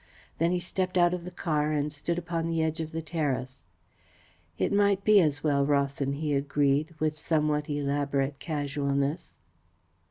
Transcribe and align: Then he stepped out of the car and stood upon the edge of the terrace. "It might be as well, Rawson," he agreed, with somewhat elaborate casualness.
Then 0.39 0.49
he 0.51 0.59
stepped 0.59 0.97
out 0.97 1.13
of 1.13 1.25
the 1.25 1.29
car 1.29 1.71
and 1.73 1.93
stood 1.93 2.17
upon 2.17 2.47
the 2.47 2.63
edge 2.63 2.79
of 2.79 2.91
the 2.91 3.03
terrace. 3.03 3.61
"It 4.57 4.73
might 4.73 5.03
be 5.03 5.21
as 5.21 5.43
well, 5.43 5.63
Rawson," 5.63 6.13
he 6.13 6.33
agreed, 6.33 6.95
with 6.99 7.15
somewhat 7.19 7.69
elaborate 7.69 8.39
casualness. 8.39 9.37